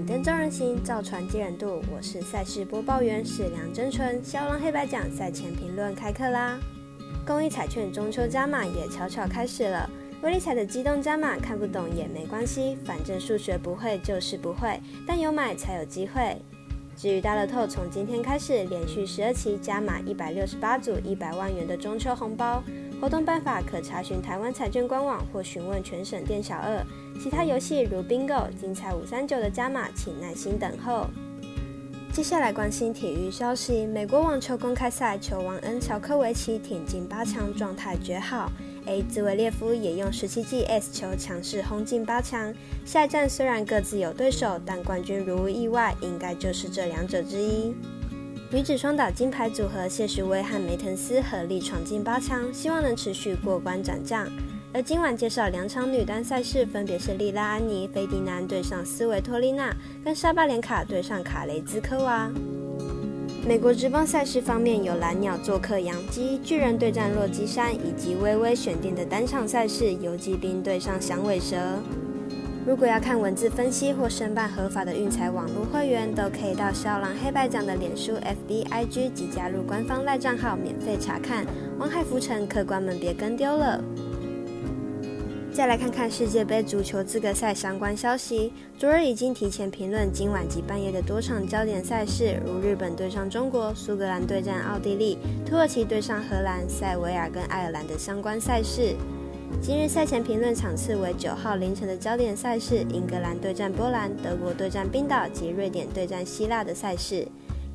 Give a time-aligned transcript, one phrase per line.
[0.00, 1.82] 点灯照人行，造船接人度。
[1.94, 4.22] 我是赛事播报员史梁真纯。
[4.24, 6.58] 骁龙黑白奖赛前评论开课啦！
[7.26, 9.90] 公益彩券中秋加码也悄悄开始了。
[10.22, 16.34] 威力彩的机动加码看不懂也没关系，反正数学不会就是不会，但有买才有机会。
[16.96, 22.62] 至于大乐透，从今天开始连续十二期加码一百六十八组一百万元的中秋红包。
[23.00, 26.84] 活动办法可查询台湾彩券官网或询问全省店小二。
[27.18, 31.06] 其他游戏如 Bingo、精彩五三九的加码，请耐心等候。
[32.12, 38.52] 接下来关心体育消息：美国网球公开赛，球王恩乔科维奇挺进八强，状态绝好。
[38.86, 42.52] A 兹维列夫也用十七记 S 球强势轰进八强。
[42.84, 47.74] 下一站虽然各自有对手，但冠军如无意外，应该就是这两者之一。
[48.52, 54.26] 女子双打金牌组合谢淑薇和梅滕斯合力闯进八强，希望能持续过关斩将。
[54.74, 59.72] 而今晚介绍两场女单赛事，分别是利拉安妮·费迪南对上斯维托利娜，
[60.04, 62.28] 跟沙巴连卡对上卡雷兹科娃。
[63.46, 71.56] 美国职棒赛事方面，有蓝鸟做客洋基，巨人对战洛基山，以及微微选定的单场赛事，游击兵对上响尾蛇。
[72.66, 81.46] 如果要看文字分析或申办合法的运财网络会员，都可以到肖郎黑白奖的脸书、FB、IG 及加入官方赖账号免费查看。
[81.78, 83.82] 王海浮沉，客官们别跟丢了。
[85.52, 88.52] 再来看看世界杯足球资格赛相关消息。
[88.78, 98.94] 昨日已经提前评论今晚及半夜的多场焦点赛事，如日本对上中国、苏格兰对战奥地利、土耳其对上荷兰、塞维尔跟爱尔兰的相关赛事。
[99.58, 107.26] 今日赛前评论场次为九号凌晨的焦点赛事：英格兰对战波兰、德国对战冰岛及瑞典对战希腊的赛事。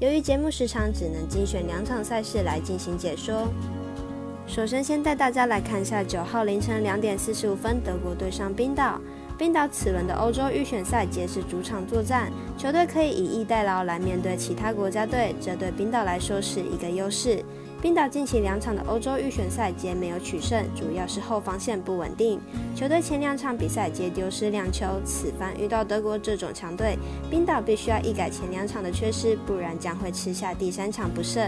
[0.00, 3.48] 由于节目时长，只能精选两场赛事来进行解说。
[4.46, 9.00] 首先，先带大家来看一下九号凌晨两点四十五分，德国对上冰岛。
[9.36, 17.42] 冰岛此轮的欧洲预选赛皆是主场作战，球队可以以逸待劳来面对其他国家队，这对冰岛来说是一个优势。
[17.84, 22.40] 冰岛近期两场的欧洲预选赛皆没有取胜，主要是后防线不稳定。
[22.74, 26.96] 球队前两场比赛皆丢失两球，此番遇到德国这种强队，
[27.30, 31.46] 冰岛必须要一改前两场的缺失，不然将会吃下第三场不胜。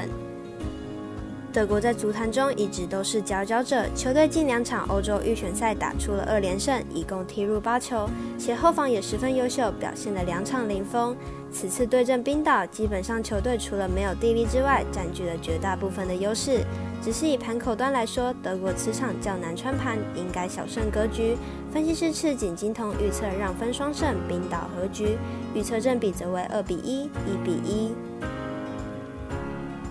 [1.54, 8.06] 德国在足坛中一直都是佼佼者，球队近两场欧洲预选赛打出了二连胜，一共踢入八球，
[8.38, 11.16] 且后防也十分优秀，表现了两场零封。
[11.58, 16.62] 此次对阵冰岛，基本上球队除了没有地利之外，占据了绝大部分的优势。
[17.02, 21.34] 只是以盘口端来说，德国磁场较难穿盘，应该小胜格局。
[21.72, 25.16] 分析师赤井金童预测让分双胜，冰岛和局，
[25.54, 27.94] 预测正比则为二比一，一比一。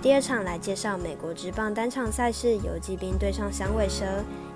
[0.04, 4.06] 第二场来介绍美国职棒单场赛事，游击兵对上响尾蛇。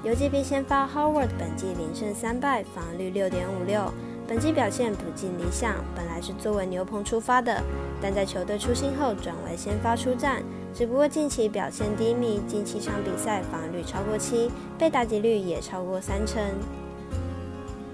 [0.04, 3.92] 游击兵先发 Howard 本季零胜三败，防率六点五六，
[4.30, 5.74] 本季表现不尽理想。
[5.96, 7.64] 本来是作为牛棚出发的，
[8.00, 10.44] 但在球队出新后转为先发出战。
[10.72, 16.40] 只不过近期表现低迷，近七场比赛防率超过七，被打击率也超过三成。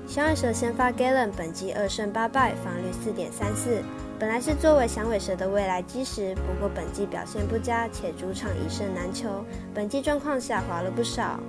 [0.06, 3.81] 响尾蛇先发 Galen 本季二胜八败，防率四点三四。
[4.19, 11.40] 本来是作为响尾蛇的未来基石，不过本季表现不佳，且主场一胜难求，本季状况下滑了不少。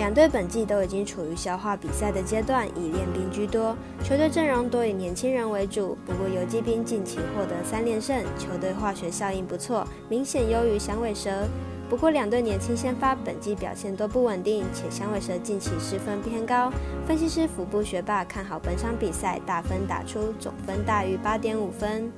[0.00, 5.94] 两队本季都已经处于消化比赛的阶段，以练兵居多，球队阵容多以年轻人为主。
[6.06, 11.46] 不过游击兵近期获得三连胜，球队化学效应不错，明显优于响尾蛇。
[11.90, 16.72] 不过两队年轻先发本季表现都不稳定，且响尾蛇近期失分偏高。
[17.06, 22.10] 分析师腹部学霸看好本场比赛大分打出，总分大于八点五分。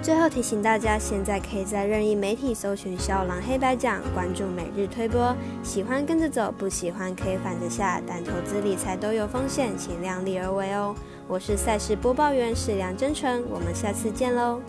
[0.00, 5.36] 最后提醒大家，现在可以在任意媒体搜寻“小狼黑白奖”，关注每日推播。
[5.62, 8.00] 喜欢跟着走，不喜欢可以反着下。
[8.06, 10.94] 但投资理财都有风险，请量力而为哦。
[11.26, 14.60] 我是赛事播报员史梁真纯，我们下次见喽。